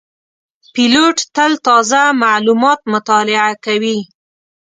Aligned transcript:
پیلوټ 0.73 1.17
تل 1.35 1.51
تازه 1.67 2.01
معلومات 2.23 2.79
مطالعه 2.93 3.51
کوي. 3.65 3.97